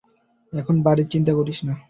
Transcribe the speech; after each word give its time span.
এখন 0.53 0.75
বাড়ির 0.85 1.07
চিন্তা 1.07 1.31
করিস 1.33 1.59
না। 1.67 1.73